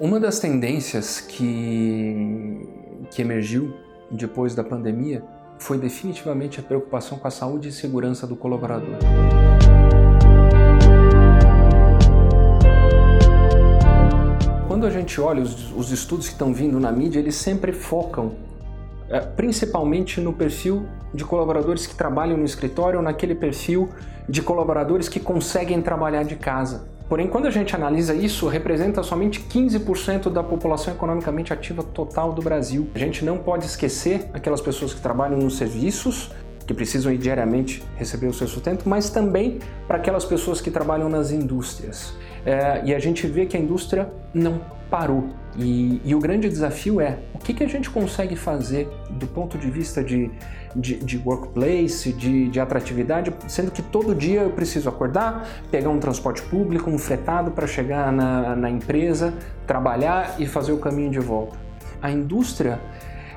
Uma 0.00 0.18
das 0.18 0.40
tendências 0.40 1.20
que, 1.20 2.68
que 3.12 3.22
emergiu 3.22 3.72
depois 4.10 4.52
da 4.52 4.64
pandemia 4.64 5.22
foi 5.56 5.78
definitivamente 5.78 6.58
a 6.58 6.64
preocupação 6.64 7.16
com 7.16 7.28
a 7.28 7.30
saúde 7.30 7.68
e 7.68 7.72
segurança 7.72 8.26
do 8.26 8.34
colaborador. 8.34 8.96
Quando 14.66 14.84
a 14.84 14.90
gente 14.90 15.20
olha 15.20 15.40
os, 15.40 15.70
os 15.70 15.92
estudos 15.92 16.26
que 16.26 16.32
estão 16.32 16.52
vindo 16.52 16.80
na 16.80 16.90
mídia, 16.90 17.20
eles 17.20 17.36
sempre 17.36 17.72
focam 17.72 18.34
é, 19.08 19.20
principalmente 19.20 20.20
no 20.20 20.32
perfil 20.32 20.86
de 21.14 21.24
colaboradores 21.24 21.86
que 21.86 21.94
trabalham 21.94 22.36
no 22.36 22.44
escritório 22.44 22.98
ou 22.98 23.04
naquele 23.04 23.36
perfil 23.36 23.88
de 24.28 24.42
colaboradores 24.42 25.08
que 25.08 25.20
conseguem 25.20 25.80
trabalhar 25.80 26.24
de 26.24 26.34
casa. 26.34 26.93
Porém, 27.08 27.28
quando 27.28 27.46
a 27.46 27.50
gente 27.50 27.74
analisa 27.74 28.14
isso, 28.14 28.48
representa 28.48 29.02
somente 29.02 29.40
15% 29.40 30.32
da 30.32 30.42
população 30.42 30.94
economicamente 30.94 31.52
ativa 31.52 31.82
total 31.82 32.32
do 32.32 32.40
Brasil. 32.40 32.88
A 32.94 32.98
gente 32.98 33.24
não 33.24 33.36
pode 33.36 33.66
esquecer 33.66 34.28
aquelas 34.32 34.60
pessoas 34.60 34.94
que 34.94 35.00
trabalham 35.00 35.38
nos 35.38 35.58
serviços, 35.58 36.30
que 36.66 36.72
precisam 36.72 37.12
ir 37.12 37.18
diariamente 37.18 37.82
receber 37.96 38.26
o 38.26 38.32
seu 38.32 38.48
sustento, 38.48 38.88
mas 38.88 39.10
também 39.10 39.58
para 39.86 39.98
aquelas 39.98 40.24
pessoas 40.24 40.62
que 40.62 40.70
trabalham 40.70 41.10
nas 41.10 41.30
indústrias. 41.30 42.14
É, 42.46 42.82
e 42.84 42.94
a 42.94 42.98
gente 42.98 43.26
vê 43.26 43.44
que 43.44 43.56
a 43.56 43.60
indústria 43.60 44.08
não 44.32 44.60
parou. 44.94 45.24
E, 45.56 46.00
e, 46.04 46.14
o 46.14 46.20
grande 46.20 46.48
desafio 46.48 47.00
é 47.00 47.18
o 47.34 47.38
que, 47.38 47.52
que 47.52 47.64
a 47.64 47.66
gente 47.66 47.90
consegue 47.90 48.36
fazer 48.36 48.88
do 49.10 49.26
ponto 49.26 49.58
de 49.58 49.68
vista 49.68 50.04
de, 50.04 50.30
de, 50.74 50.94
de 50.98 51.18
workplace, 51.18 52.12
de, 52.12 52.48
de, 52.48 52.60
atratividade, 52.60 53.34
sendo 53.48 53.72
que 53.72 53.82
todo 53.82 54.14
dia 54.14 54.42
eu 54.42 54.50
preciso 54.50 54.88
acordar, 54.88 55.48
pegar 55.68 55.90
um 55.90 55.98
transporte 55.98 56.42
público, 56.42 56.88
um 56.88 56.96
fretado 56.96 57.50
para 57.50 57.66
chegar 57.66 58.12
na, 58.12 58.54
na 58.54 58.70
empresa, 58.70 59.34
trabalhar 59.66 60.36
e 60.38 60.46
fazer 60.46 60.70
o 60.70 60.78
caminho 60.78 61.10
de 61.10 61.18
volta. 61.18 61.58
A 62.00 62.12
indústria 62.12 62.78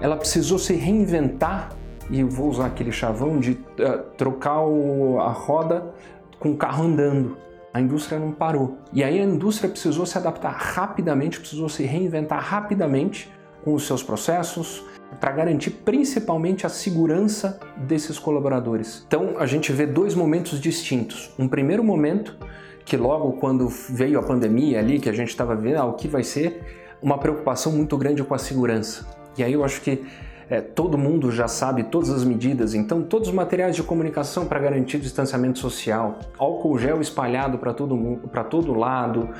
ela 0.00 0.16
precisou 0.16 0.58
se 0.58 0.74
reinventar 0.74 1.70
e 2.10 2.24
vou 2.24 2.48
usar 2.48 2.66
aquele 2.66 2.90
chavão 2.90 3.38
de 3.38 3.52
uh, 3.52 3.98
trocar 4.18 4.60
o, 4.60 5.20
a 5.20 5.30
roda 5.30 5.94
com 6.40 6.50
o 6.50 6.56
carro 6.56 6.82
andando 6.82 7.44
a 7.74 7.80
indústria 7.80 8.20
não 8.20 8.30
parou. 8.30 8.78
E 8.92 9.02
aí 9.02 9.18
a 9.18 9.24
indústria 9.24 9.68
precisou 9.68 10.06
se 10.06 10.16
adaptar 10.16 10.52
rapidamente, 10.52 11.40
precisou 11.40 11.68
se 11.68 11.82
reinventar 11.82 12.40
rapidamente 12.40 13.28
com 13.64 13.74
os 13.74 13.84
seus 13.84 14.00
processos 14.00 14.84
para 15.18 15.32
garantir 15.32 15.70
principalmente 15.70 16.64
a 16.64 16.68
segurança 16.68 17.58
desses 17.76 18.16
colaboradores. 18.16 19.04
Então 19.08 19.34
a 19.38 19.46
gente 19.46 19.72
vê 19.72 19.86
dois 19.86 20.14
momentos 20.14 20.60
distintos. 20.60 21.34
Um 21.36 21.48
primeiro 21.48 21.82
momento 21.82 22.36
que 22.84 22.96
logo 22.96 23.32
quando 23.34 23.68
veio 23.68 24.20
a 24.20 24.22
pandemia 24.22 24.78
ali, 24.78 25.00
que 25.00 25.08
a 25.08 25.12
gente 25.12 25.30
estava 25.30 25.56
vendo 25.56 25.78
ah, 25.78 25.84
o 25.84 25.94
que 25.94 26.06
vai 26.06 26.22
ser, 26.22 26.94
uma 27.02 27.18
preocupação 27.18 27.72
muito 27.72 27.96
grande 27.96 28.22
com 28.22 28.34
a 28.34 28.38
segurança. 28.38 29.04
E 29.36 29.42
aí 29.42 29.52
eu 29.52 29.64
acho 29.64 29.80
que 29.80 30.04
é, 30.48 30.60
todo 30.60 30.98
mundo 30.98 31.30
já 31.30 31.48
sabe 31.48 31.84
todas 31.84 32.10
as 32.10 32.24
medidas, 32.24 32.74
então 32.74 33.02
todos 33.02 33.28
os 33.28 33.34
materiais 33.34 33.76
de 33.76 33.82
comunicação 33.82 34.46
para 34.46 34.60
garantir 34.60 34.98
distanciamento 34.98 35.58
social, 35.58 36.18
álcool 36.38 36.78
gel 36.78 37.00
espalhado 37.00 37.58
para 37.58 37.72
todo, 37.72 38.18
para 38.30 38.44
todo 38.44 38.74
lado, 38.74 39.30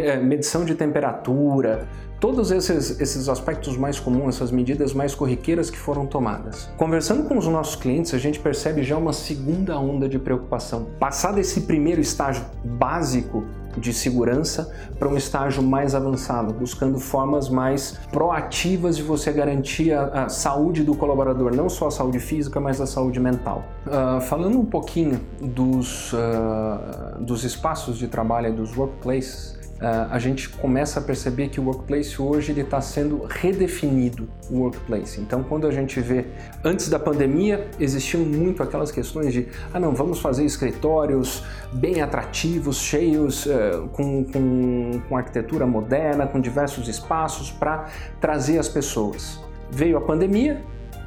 é, 0.00 0.16
medição 0.16 0.64
de 0.64 0.74
temperatura, 0.74 1.86
todos 2.20 2.50
esses, 2.50 2.98
esses 3.00 3.28
aspectos 3.28 3.76
mais 3.76 4.00
comuns, 4.00 4.36
essas 4.36 4.50
medidas 4.50 4.92
mais 4.92 5.14
corriqueiras 5.14 5.70
que 5.70 5.78
foram 5.78 6.06
tomadas. 6.06 6.68
Conversando 6.76 7.28
com 7.28 7.36
os 7.36 7.46
nossos 7.46 7.76
clientes, 7.76 8.14
a 8.14 8.18
gente 8.18 8.38
percebe 8.38 8.82
já 8.82 8.96
uma 8.96 9.12
segunda 9.12 9.78
onda 9.78 10.08
de 10.08 10.18
preocupação. 10.18 10.86
Passado 10.98 11.38
esse 11.38 11.62
primeiro 11.62 12.00
estágio 12.00 12.44
básico 12.64 13.44
de 13.76 13.92
segurança 13.92 14.72
para 14.98 15.08
um 15.08 15.16
estágio 15.16 15.62
mais 15.62 15.94
avançado, 15.94 16.52
buscando 16.52 16.98
formas 16.98 17.48
mais 17.48 17.98
proativas 18.10 18.96
de 18.96 19.02
você 19.02 19.32
garantir 19.32 19.92
a, 19.92 20.24
a 20.24 20.28
saúde 20.28 20.82
do 20.82 20.94
colaborador, 20.94 21.54
não 21.54 21.68
só 21.68 21.88
a 21.88 21.90
saúde 21.90 22.18
física, 22.18 22.60
mas 22.60 22.80
a 22.80 22.86
saúde 22.86 23.20
mental. 23.20 23.64
Uh, 23.86 24.20
falando 24.22 24.58
um 24.58 24.64
pouquinho 24.64 25.20
dos, 25.40 26.12
uh, 26.12 27.20
dos 27.20 27.44
espaços 27.44 27.98
de 27.98 28.08
trabalho, 28.08 28.52
dos 28.54 28.76
workplaces, 28.76 29.56
Uh, 29.76 30.10
a 30.10 30.18
gente 30.18 30.48
começa 30.48 31.00
a 31.00 31.02
perceber 31.02 31.48
que 31.48 31.60
o 31.60 31.64
workplace 31.64 32.20
hoje 32.20 32.50
ele 32.50 32.62
está 32.62 32.80
sendo 32.80 33.26
redefinido 33.28 34.26
o 34.50 34.60
workplace. 34.60 35.20
Então, 35.20 35.42
quando 35.42 35.66
a 35.66 35.70
gente 35.70 36.00
vê 36.00 36.24
antes 36.64 36.88
da 36.88 36.98
pandemia 36.98 37.68
existiam 37.78 38.24
muito 38.24 38.62
aquelas 38.62 38.90
questões 38.90 39.34
de 39.34 39.48
ah 39.74 39.78
não 39.78 39.94
vamos 39.94 40.18
fazer 40.18 40.46
escritórios 40.46 41.42
bem 41.74 42.00
atrativos, 42.00 42.78
cheios 42.78 43.44
uh, 43.44 43.86
com, 43.92 44.24
com, 44.24 45.02
com 45.06 45.16
arquitetura 45.16 45.66
moderna, 45.66 46.26
com 46.26 46.40
diversos 46.40 46.88
espaços 46.88 47.50
para 47.50 47.84
trazer 48.18 48.58
as 48.58 48.68
pessoas. 48.68 49.38
Veio 49.70 49.98
a 49.98 50.00
pandemia, 50.00 50.62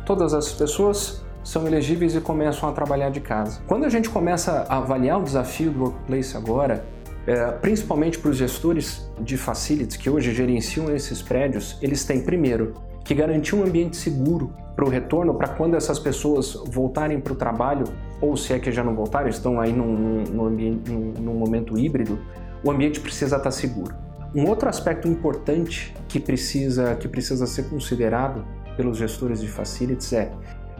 todas 0.06 0.32
as 0.32 0.52
pessoas 0.54 1.24
são 1.44 1.66
elegíveis 1.66 2.14
e 2.14 2.22
começam 2.22 2.70
a 2.70 2.72
trabalhar 2.72 3.10
de 3.10 3.20
casa. 3.20 3.62
Quando 3.66 3.86
a 3.86 3.90
gente 3.90 4.10
começa 4.10 4.68
a 4.70 4.78
avaliar 4.78 5.20
o 5.20 5.24
desafio 5.24 5.72
do 5.72 5.80
workplace 5.86 6.38
agora, 6.38 6.86
é, 7.30 7.52
principalmente 7.52 8.18
para 8.18 8.32
os 8.32 8.38
gestores 8.38 9.08
de 9.22 9.38
facilities 9.38 9.96
que 9.96 10.10
hoje 10.10 10.34
gerenciam 10.34 10.90
esses 10.90 11.22
prédios, 11.22 11.78
eles 11.80 12.04
têm 12.04 12.22
primeiro 12.22 12.74
que 13.06 13.14
garantir 13.14 13.56
um 13.56 13.64
ambiente 13.64 13.98
seguro 13.98 14.52
para 14.76 14.84
o 14.84 14.90
retorno, 14.90 15.36
para 15.36 15.50
quando 15.50 15.76
essas 15.76 16.00
pessoas 16.00 16.56
voltarem 16.72 17.20
para 17.20 17.34
o 17.34 17.36
trabalho, 17.36 17.84
ou 18.20 18.36
se 18.36 18.52
é 18.52 18.58
que 18.58 18.72
já 18.72 18.84
não 18.84 18.96
voltaram, 18.96 19.30
estão 19.30 19.62
aí 19.62 19.72
num, 19.72 20.24
num, 20.24 20.46
ambiente, 20.48 20.92
num, 20.92 21.14
num 21.20 21.34
momento 21.36 21.78
híbrido, 21.78 22.18
o 22.64 22.72
ambiente 22.72 23.00
precisa 23.00 23.38
estar 23.38 23.52
seguro. 23.52 23.94
Um 24.34 24.48
outro 24.48 24.68
aspecto 24.68 25.08
importante 25.08 25.94
que 26.08 26.20
precisa, 26.20 26.96
que 26.96 27.08
precisa 27.08 27.46
ser 27.46 27.70
considerado 27.70 28.44
pelos 28.76 28.98
gestores 28.98 29.40
de 29.40 29.48
facilities 29.48 30.14
é 30.14 30.32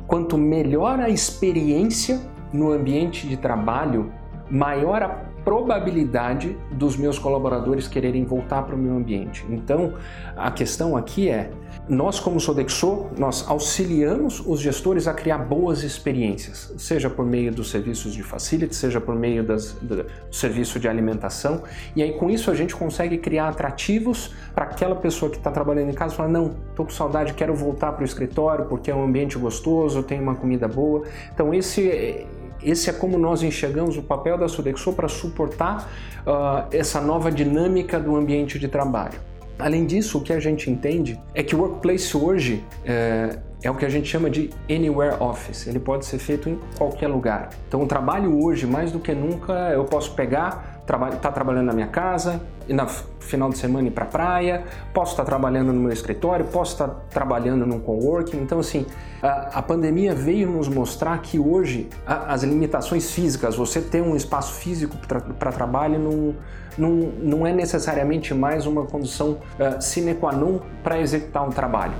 quanto 0.08 0.36
melhor 0.36 1.00
a 1.00 1.10
experiência 1.10 2.20
no 2.52 2.72
ambiente 2.72 3.28
de 3.28 3.38
trabalho, 3.38 4.12
maior 4.50 5.04
a 5.04 5.30
probabilidade 5.44 6.58
dos 6.72 6.96
meus 6.96 7.18
colaboradores 7.18 7.88
quererem 7.88 8.24
voltar 8.24 8.64
para 8.64 8.76
o 8.76 8.78
meu 8.78 8.96
ambiente. 8.96 9.46
Então, 9.50 9.94
a 10.36 10.52
questão 10.52 10.96
aqui 10.96 11.30
é, 11.30 11.52
nós 11.88 12.20
como 12.20 12.40
Sodexo, 12.40 13.08
nós 13.18 13.46
auxiliamos 13.48 14.44
os 14.46 14.60
gestores 14.60 15.08
a 15.08 15.14
criar 15.14 15.40
boas 15.40 15.84
experiências, 15.84 16.74
seja 16.78 17.10
por 17.10 17.26
meio 17.26 17.52
dos 17.52 17.70
serviços 17.72 18.14
de 18.14 18.22
facility, 18.22 18.76
seja 18.76 19.02
por 19.02 19.16
meio 19.16 19.44
das, 19.44 19.74
do 19.82 20.06
serviço 20.32 20.80
de 20.80 20.88
alimentação, 20.88 21.64
e 21.96 22.04
aí 22.04 22.14
com 22.14 22.30
isso 22.30 22.52
a 22.52 22.56
gente 22.56 22.76
consegue 22.76 23.18
criar 23.18 23.50
atrativos 23.50 24.34
para 24.54 24.66
aquela 24.66 24.96
pessoa 24.96 25.32
que 25.32 25.38
está 25.38 25.52
trabalhando 25.52 25.90
em 25.90 25.94
casa 25.94 26.14
falar, 26.14 26.30
não, 26.30 26.56
estou 26.70 26.86
com 26.86 26.92
saudade, 26.92 27.34
quero 27.34 27.56
voltar 27.56 27.92
para 27.94 28.04
o 28.04 28.06
escritório 28.06 28.66
porque 28.66 28.92
é 28.92 28.96
um 28.96 29.04
ambiente 29.04 29.38
gostoso, 29.38 30.04
tem 30.04 30.20
uma 30.20 30.36
comida 30.36 30.68
boa. 30.68 31.04
Então 31.34 31.54
esse 31.54 32.28
esse 32.64 32.90
é 32.90 32.94
como 32.94 33.18
nós 33.18 33.44
enxergamos 33.44 33.98
o 33.98 34.02
papel 34.02 34.38
da 34.38 34.48
Sodexo 34.48 34.94
para 34.94 35.08
suportar 35.08 35.90
uh, 36.26 36.68
essa 36.72 37.00
nova 37.00 37.32
dinâmica 37.32 38.00
do 38.00 38.16
ambiente 38.16 38.60
de 38.60 38.68
trabalho. 38.68 39.20
Além 39.60 39.86
disso, 39.86 40.20
o 40.20 40.22
que 40.22 40.32
a 40.32 40.40
gente 40.40 40.72
entende 40.72 41.20
é 41.36 41.44
que 41.44 41.54
o 41.54 41.60
workplace 41.60 42.16
hoje 42.16 42.64
é, 42.86 43.38
é, 43.62 43.70
o 43.70 43.76
que 43.76 43.86
a 43.86 43.90
gente 43.90 44.08
chama 44.08 44.30
de 44.30 44.50
anywhere 44.70 45.18
office. 45.20 45.68
Ele 45.68 45.80
pode 45.80 46.06
ser 46.06 46.18
feito 46.18 46.48
em 46.48 46.58
qualquer 46.78 47.10
lugar. 47.10 47.50
Então, 47.68 47.84
o 47.84 47.86
trabalho 47.86 48.42
hoje, 48.42 48.66
mais 48.66 48.90
do 48.90 49.00
que 49.00 49.14
nunca, 49.14 49.54
eu 49.74 49.84
posso 49.84 50.16
pegar 50.16 50.79
estar 50.98 51.18
tá 51.18 51.32
trabalhando 51.32 51.66
na 51.66 51.74
minha 51.74 51.88
casa 51.88 52.42
e 52.68 52.74
na 52.74 52.88
final 53.20 53.50
de 53.50 53.58
semana 53.58 53.88
ir 53.88 53.92
para 53.92 54.06
a 54.06 54.08
praia, 54.08 54.64
posso 54.94 55.12
estar 55.12 55.24
tá 55.24 55.30
trabalhando 55.30 55.72
no 55.72 55.80
meu 55.80 55.92
escritório, 55.92 56.46
posso 56.46 56.74
estar 56.74 56.88
tá 56.88 56.96
trabalhando 57.10 57.66
num 57.66 57.80
coworking. 57.80 58.38
Então, 58.38 58.60
assim, 58.60 58.86
a, 59.22 59.60
a 59.60 59.62
pandemia 59.62 60.16
veio 60.16 60.50
nos 60.50 60.68
mostrar 60.68 61.20
que 61.22 61.40
hoje 61.40 61.90
a, 62.06 62.34
as 62.34 62.44
limitações 62.44 63.12
físicas, 63.12 63.56
você 63.56 63.82
ter 63.82 64.02
um 64.02 64.16
espaço 64.16 64.54
físico 64.54 64.98
para 65.08 65.52
trabalho 65.52 66.00
não, 66.00 66.36
não, 66.78 66.92
não 67.22 67.48
é 67.48 67.54
necessariamente 67.54 68.34
mais 68.34 68.66
uma 68.66 68.86
condição 68.86 69.38
uh, 69.60 69.82
sine 69.82 70.16
qua 70.16 70.32
non 70.32 70.60
para 70.84 71.00
executar 71.00 71.48
um 71.48 71.52
trabalho. 71.52 71.94